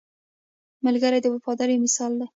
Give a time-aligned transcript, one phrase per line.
[0.85, 2.27] ملګری د وفادارۍ مثال دی